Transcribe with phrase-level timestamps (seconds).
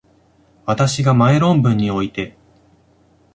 [0.65, 2.35] 私が前論文において、